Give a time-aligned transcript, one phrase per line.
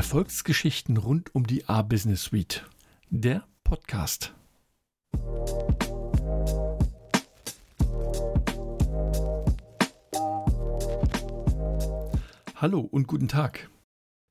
[0.00, 2.64] Erfolgsgeschichten rund um die A-Business Suite.
[3.10, 4.32] Der Podcast.
[12.54, 13.68] Hallo und guten Tag.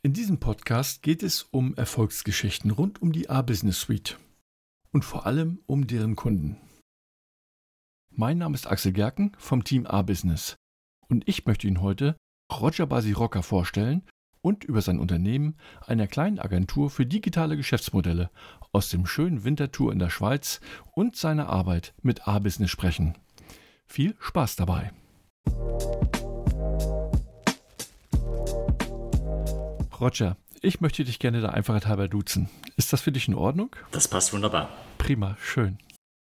[0.00, 4.18] In diesem Podcast geht es um Erfolgsgeschichten rund um die A-Business Suite
[4.92, 6.56] und vor allem um deren Kunden.
[8.08, 10.56] Mein Name ist Axel Gerken vom Team A-Business
[11.08, 12.16] und ich möchte Ihnen heute
[12.50, 14.06] Roger Basirocca vorstellen
[14.42, 18.30] und über sein Unternehmen, einer kleinen Agentur für digitale Geschäftsmodelle
[18.72, 20.60] aus dem schönen Winterthur in der Schweiz
[20.92, 23.16] und seine Arbeit mit A-Business sprechen.
[23.86, 24.92] Viel Spaß dabei!
[30.00, 32.48] Roger, ich möchte dich gerne der Einfachheit halber duzen.
[32.76, 33.76] Ist das für dich in Ordnung?
[33.90, 34.70] Das passt wunderbar.
[34.96, 35.78] Prima, schön.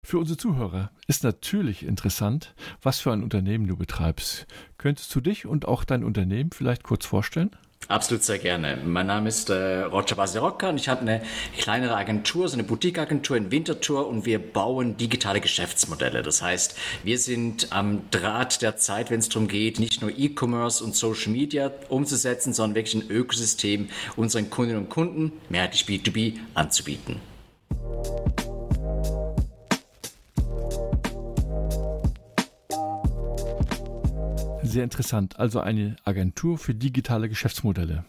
[0.02, 4.46] Für unsere Zuhörer ist natürlich interessant, was für ein Unternehmen du betreibst.
[4.78, 7.50] Könntest du dich und auch dein Unternehmen vielleicht kurz vorstellen?
[7.90, 8.78] Absolut sehr gerne.
[8.84, 11.22] Mein Name ist äh, Roger Basirocca und ich habe eine
[11.58, 16.22] kleinere Agentur, so eine Boutique-Agentur in Winterthur und wir bauen digitale Geschäftsmodelle.
[16.22, 20.84] Das heißt, wir sind am Draht der Zeit, wenn es darum geht, nicht nur E-Commerce
[20.84, 27.16] und Social Media umzusetzen, sondern wirklich ein Ökosystem unseren Kundinnen und Kunden, mehrheitlich B2B, anzubieten.
[34.70, 35.38] Sehr interessant.
[35.38, 38.04] Also eine Agentur für digitale Geschäftsmodelle.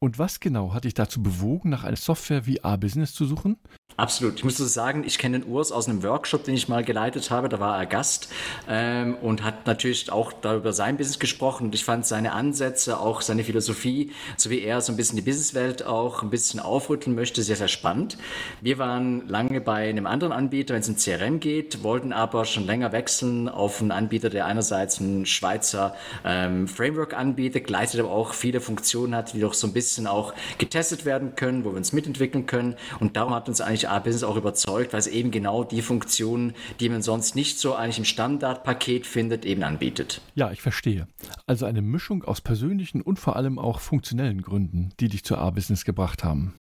[0.00, 3.56] Und was genau hat dich dazu bewogen, nach einer Software wie A-Business zu suchen?
[3.96, 4.34] Absolut.
[4.38, 7.30] Ich muss so sagen, ich kenne den Urs aus einem Workshop, den ich mal geleitet
[7.30, 7.48] habe.
[7.48, 8.28] Da war er Gast
[8.68, 11.66] ähm, und hat natürlich auch darüber sein Business gesprochen.
[11.66, 15.22] Und ich fand seine Ansätze, auch seine Philosophie, so wie er so ein bisschen die
[15.22, 18.18] Businesswelt auch ein bisschen aufrütteln möchte, sehr, sehr spannend.
[18.60, 22.66] Wir waren lange bei einem anderen Anbieter, wenn es um CRM geht, wollten aber schon
[22.66, 28.34] länger wechseln auf einen Anbieter, der einerseits ein Schweizer ähm, Framework anbietet, gleichzeitig aber auch
[28.34, 31.92] viele Funktionen hat, die doch so ein bisschen auch getestet werden können, wo wir uns
[31.92, 32.74] mitentwickeln können.
[32.98, 36.54] Und darum hat uns eigentlich eigentlich A-Business auch überzeugt, weil es eben genau die Funktionen,
[36.80, 40.20] die man sonst nicht so eigentlich im Standardpaket findet, eben anbietet.
[40.34, 41.06] Ja, ich verstehe.
[41.46, 45.84] Also eine Mischung aus persönlichen und vor allem auch funktionellen Gründen, die dich zu A-Business
[45.84, 46.54] gebracht haben.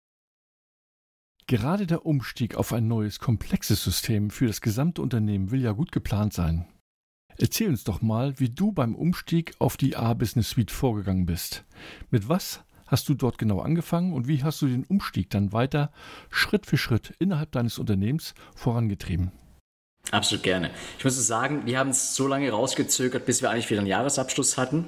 [1.47, 5.91] Gerade der Umstieg auf ein neues, komplexes System für das gesamte Unternehmen will ja gut
[5.91, 6.65] geplant sein.
[7.37, 11.65] Erzähl uns doch mal, wie du beim Umstieg auf die A-Business Suite vorgegangen bist.
[12.11, 15.91] Mit was hast du dort genau angefangen und wie hast du den Umstieg dann weiter
[16.29, 19.31] Schritt für Schritt innerhalb deines Unternehmens vorangetrieben?
[20.11, 20.69] Absolut gerne.
[20.97, 24.57] Ich muss sagen, wir haben es so lange rausgezögert, bis wir eigentlich wieder einen Jahresabschluss
[24.57, 24.85] hatten.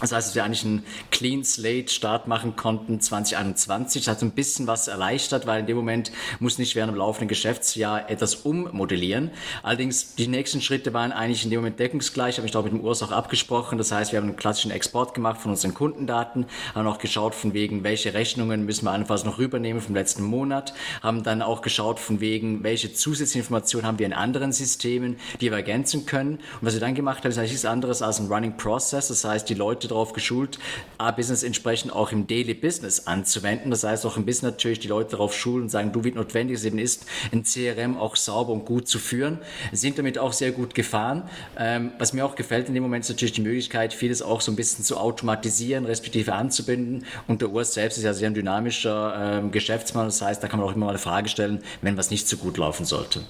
[0.00, 4.04] Das heißt, dass wir eigentlich einen Clean Slate Start machen konnten 2021.
[4.04, 6.10] Das hat ein bisschen was erleichtert, weil in dem Moment
[6.40, 9.30] muss nicht während dem laufenden Geschäftsjahr etwas ummodellieren.
[9.62, 12.80] Allerdings, die nächsten Schritte waren eigentlich in dem Moment deckungsgleich, habe ich auch mit dem
[12.80, 13.78] Urs auch abgesprochen.
[13.78, 17.54] Das heißt, wir haben einen klassischen Export gemacht von unseren Kundendaten, haben auch geschaut von
[17.54, 22.00] wegen, welche Rechnungen müssen wir einfach noch rübernehmen vom letzten Monat, haben dann auch geschaut
[22.00, 26.36] von wegen, welche zusätzliche Informationen haben wir in anderen Systemen, die wir ergänzen können.
[26.60, 29.06] Und was wir dann gemacht haben, ist eigentlich nichts anderes als ein Running Process.
[29.06, 30.58] Das heißt, die Leute darauf geschult,
[30.98, 33.70] A-Business entsprechend auch im Daily Business anzuwenden.
[33.70, 36.56] Das heißt auch ein bisschen natürlich die Leute darauf schulen und sagen, du, wie notwendig
[36.56, 39.38] es eben ist, ein CRM auch sauber und gut zu führen.
[39.72, 41.28] Sind damit auch sehr gut gefahren.
[41.58, 44.52] Ähm, was mir auch gefällt in dem Moment ist natürlich die Möglichkeit, vieles auch so
[44.52, 47.04] ein bisschen zu automatisieren, respektive anzubinden.
[47.28, 50.06] Und der Urs selbst ist ja sehr ein dynamischer ähm, Geschäftsmann.
[50.06, 52.36] Das heißt, da kann man auch immer mal eine Frage stellen, wenn was nicht so
[52.36, 53.22] gut laufen sollte.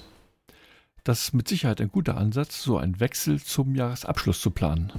[1.03, 4.93] Das ist mit Sicherheit ein guter Ansatz, so einen Wechsel zum Jahresabschluss zu planen.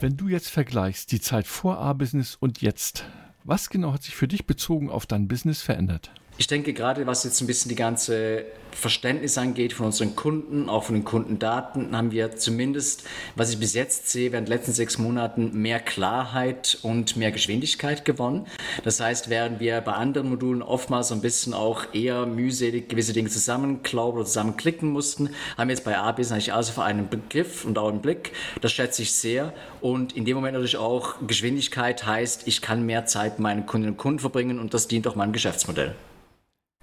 [0.00, 3.04] Wenn du jetzt vergleichst die Zeit vor A-Business und jetzt,
[3.44, 6.10] was genau hat sich für dich bezogen auf dein Business verändert?
[6.40, 10.84] Ich denke gerade, was jetzt ein bisschen die ganze Verständnis angeht von unseren Kunden, auch
[10.84, 13.04] von den Kundendaten, haben wir zumindest,
[13.36, 18.06] was ich bis jetzt sehe, während den letzten sechs Monaten mehr Klarheit und mehr Geschwindigkeit
[18.06, 18.46] gewonnen.
[18.84, 23.28] Das heißt, während wir bei anderen Modulen oftmals ein bisschen auch eher mühselig gewisse Dinge
[23.28, 27.76] zusammenklauben oder zusammenklicken mussten, haben wir jetzt bei ABS eigentlich alles auf einen Begriff und
[27.76, 28.32] auch einen Blick.
[28.62, 29.52] Das schätze ich sehr.
[29.82, 33.92] Und in dem Moment natürlich auch Geschwindigkeit heißt, ich kann mehr Zeit mit meinen Kundinnen
[33.92, 35.94] und Kunden verbringen und das dient auch meinem Geschäftsmodell.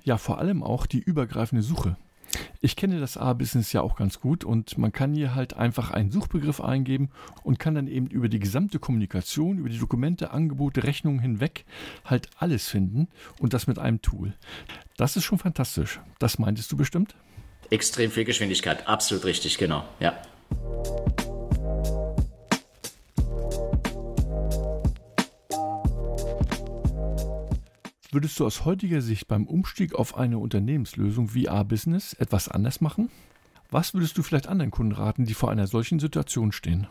[0.07, 1.97] Ja, vor allem auch die übergreifende Suche.
[2.61, 6.11] Ich kenne das A-Business ja auch ganz gut und man kann hier halt einfach einen
[6.11, 7.09] Suchbegriff eingeben
[7.43, 11.65] und kann dann eben über die gesamte Kommunikation, über die Dokumente, Angebote, Rechnungen hinweg
[12.05, 13.09] halt alles finden
[13.41, 14.33] und das mit einem Tool.
[14.95, 15.99] Das ist schon fantastisch.
[16.19, 17.13] Das meintest du bestimmt?
[17.69, 20.13] Extrem viel Geschwindigkeit, absolut richtig, genau, ja.
[28.17, 33.11] Würdest du aus heutiger Sicht beim Umstieg auf eine Unternehmenslösung wie A-Business etwas anders machen?
[33.69, 36.87] Was würdest du vielleicht anderen Kunden raten, die vor einer solchen Situation stehen?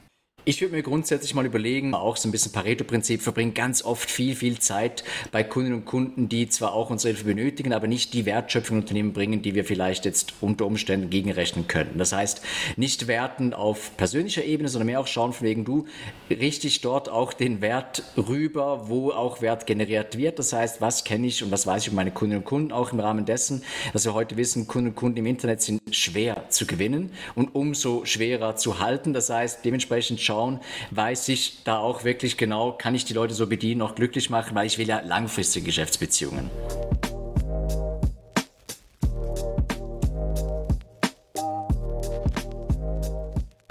[0.49, 4.37] Ich würde mir grundsätzlich mal überlegen, auch so ein bisschen Pareto-Prinzip, verbringen ganz oft viel,
[4.37, 5.03] viel Zeit
[5.33, 9.13] bei Kundinnen und Kunden, die zwar auch unsere Hilfe benötigen, aber nicht die Wertschöpfung Unternehmen
[9.13, 11.99] bringen, die wir vielleicht jetzt unter Umständen gegenrechnen könnten.
[11.99, 12.43] Das heißt,
[12.77, 15.87] nicht werten auf persönlicher Ebene, sondern mehr auch schauen, von wegen du
[16.31, 20.39] richtig dort auch den Wert rüber, wo auch Wert generiert wird.
[20.39, 22.93] Das heißt, was kenne ich und was weiß ich über meine Kundinnen und Kunden, auch
[22.93, 26.67] im Rahmen dessen, dass wir heute wissen, Kunden und Kunden im Internet sind schwer zu
[26.67, 29.13] gewinnen und umso schwerer zu halten.
[29.13, 30.61] Das heißt, dementsprechend schauen, schauen,
[30.91, 34.55] weiß ich da auch wirklich genau, kann ich die Leute so bedienen, auch glücklich machen,
[34.55, 36.51] weil ich will ja langfristige Geschäftsbeziehungen.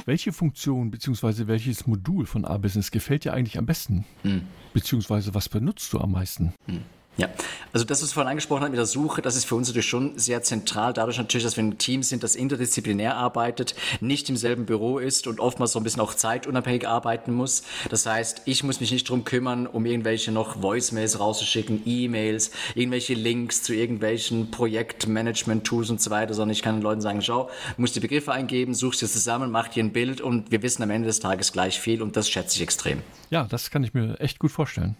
[0.07, 1.47] Welche Funktion bzw.
[1.47, 4.05] welches Modul von A-Business gefällt dir eigentlich am besten?
[4.21, 4.41] Hm.
[4.73, 6.53] Beziehungsweise was benutzt du am meisten?
[6.67, 6.83] Hm.
[7.17, 7.29] Ja,
[7.71, 9.87] also das, was du vorhin angesprochen hast mit der Suche, das ist für uns natürlich
[9.87, 10.91] schon sehr zentral.
[10.91, 15.25] Dadurch natürlich, dass wir ein Team sind, das interdisziplinär arbeitet, nicht im selben Büro ist
[15.27, 17.63] und oftmals so ein bisschen auch zeitunabhängig arbeiten muss.
[17.89, 23.13] Das heißt, ich muss mich nicht drum kümmern, um irgendwelche noch Voicemails rauszuschicken, E-Mails, irgendwelche
[23.13, 27.81] Links zu irgendwelchen Projektmanagement-Tools und so weiter, sondern ich kann den Leuten sagen, schau, du
[27.81, 30.89] musst die Begriffe eingeben, suchst dir zusammen, mach dir ein Bild und wir wissen am
[30.89, 33.01] Ende des Tages gleich viel und das schätze ich extrem.
[33.29, 34.97] Ja, das kann ich mir echt gut vorstellen.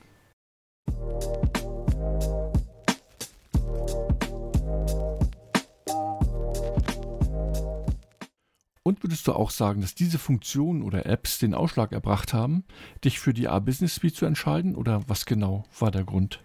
[8.87, 12.63] Und würdest du auch sagen, dass diese Funktionen oder Apps den Ausschlag erbracht haben,
[13.03, 14.75] dich für die A-Business Suite zu entscheiden?
[14.75, 16.39] Oder was genau war der Grund?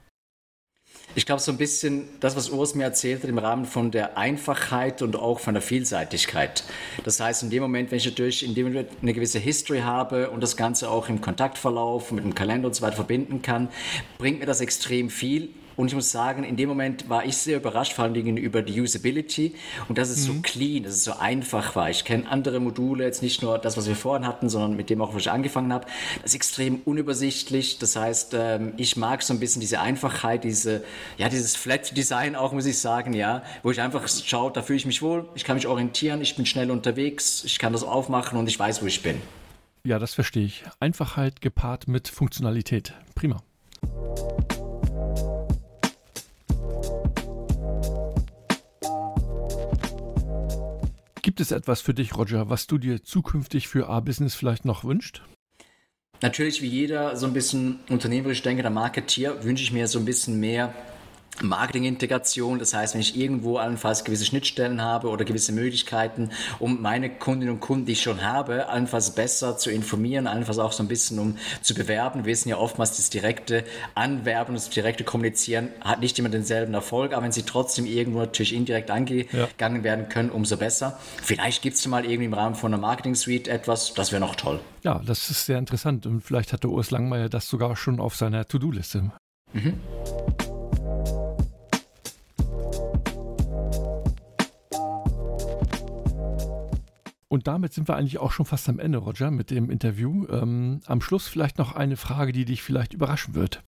[1.15, 4.17] Ich glaube, so ein bisschen das, was Urs mir erzählt hat, im Rahmen von der
[4.17, 6.65] Einfachheit und auch von der Vielseitigkeit.
[7.05, 10.31] Das heißt, in dem Moment, wenn ich natürlich in dem Moment eine gewisse History habe
[10.31, 13.69] und das Ganze auch im Kontaktverlauf mit dem Kalender und so weiter verbinden kann,
[14.17, 17.57] bringt mir das extrem viel und ich muss sagen, in dem Moment war ich sehr
[17.57, 19.55] überrascht, vor allem über die Usability
[19.89, 20.35] und dass es mhm.
[20.35, 21.89] so clean, dass es so einfach war.
[21.89, 25.01] Ich kenne andere Module, jetzt nicht nur das, was wir vorhin hatten, sondern mit dem
[25.01, 25.87] auch, was ich angefangen habe.
[26.17, 27.79] Das ist extrem unübersichtlich.
[27.79, 30.85] Das heißt, ähm, ich mag so ein bisschen diese Einfachheit, diese,
[31.17, 34.77] ja, dieses Flat Design auch, muss ich sagen, ja, wo ich einfach schaue, da fühle
[34.77, 38.39] ich mich wohl, ich kann mich orientieren, ich bin schnell unterwegs, ich kann das aufmachen
[38.39, 39.23] und ich weiß, wo ich bin.
[39.83, 40.63] Ja, das verstehe ich.
[40.79, 42.93] Einfachheit gepaart mit Funktionalität.
[43.15, 43.43] Prima.
[51.41, 55.23] Es etwas für dich, Roger, was du dir zukünftig für A-Business vielleicht noch wünscht?
[56.21, 60.39] Natürlich, wie jeder so ein bisschen unternehmerisch denkender Marketier, wünsche ich mir so ein bisschen
[60.39, 60.75] mehr
[61.43, 67.11] Marketingintegration, das heißt, wenn ich irgendwo allenfalls gewisse Schnittstellen habe oder gewisse Möglichkeiten, um meine
[67.11, 70.89] Kundinnen und Kunden, die ich schon habe, allenfalls besser zu informieren, allenfalls auch so ein
[70.89, 72.25] bisschen um zu bewerben.
[72.25, 77.13] Wir wissen ja oftmals, das direkte Anwerben, das direkte Kommunizieren hat nicht immer denselben Erfolg,
[77.13, 79.85] aber wenn sie trotzdem irgendwo natürlich indirekt angegangen ja.
[79.85, 80.99] werden können, umso besser.
[81.23, 84.61] Vielleicht gibt es mal irgendwie im Rahmen von einer Marketing-Suite etwas, das wäre noch toll.
[84.83, 88.47] Ja, das ist sehr interessant und vielleicht hatte Urs Langmeier das sogar schon auf seiner
[88.47, 89.11] To-Do-Liste.
[89.53, 89.81] Mhm.
[97.33, 100.27] Und damit sind wir eigentlich auch schon fast am Ende, Roger, mit dem Interview.
[100.29, 103.63] Ähm, am Schluss vielleicht noch eine Frage, die dich vielleicht überraschen wird.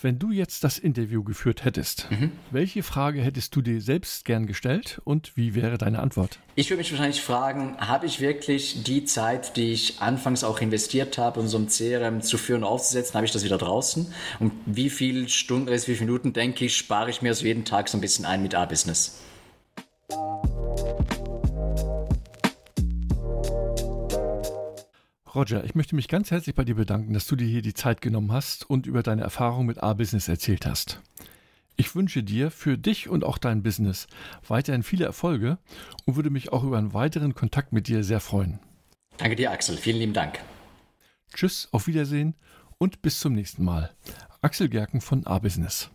[0.00, 2.32] Wenn du jetzt das Interview geführt hättest, mhm.
[2.50, 6.38] welche Frage hättest du dir selbst gern gestellt und wie wäre deine Antwort?
[6.54, 11.18] Ich würde mich wahrscheinlich fragen, habe ich wirklich die Zeit, die ich anfangs auch investiert
[11.18, 14.10] habe, um so ein CRM zu führen und aufzusetzen, habe ich das wieder draußen?
[14.38, 17.88] Und wie viele Stunden, wie viele Minuten, denke ich, spare ich mir so jeden Tag
[17.88, 19.18] so ein bisschen ein mit A-Business?
[25.38, 28.00] Roger, ich möchte mich ganz herzlich bei dir bedanken, dass du dir hier die Zeit
[28.00, 31.00] genommen hast und über deine Erfahrung mit A-Business erzählt hast.
[31.76, 34.08] Ich wünsche dir für dich und auch dein Business
[34.48, 35.58] weiterhin viele Erfolge
[36.06, 38.58] und würde mich auch über einen weiteren Kontakt mit dir sehr freuen.
[39.18, 39.76] Danke dir, Axel.
[39.76, 40.40] Vielen lieben Dank.
[41.32, 42.34] Tschüss, auf Wiedersehen
[42.78, 43.94] und bis zum nächsten Mal.
[44.42, 45.88] Axel Gerken von A-Business.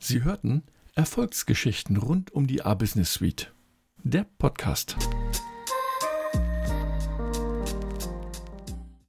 [0.00, 0.64] Sie hörten
[0.96, 3.52] Erfolgsgeschichten rund um die A-Business Suite.
[4.02, 4.96] Der Podcast.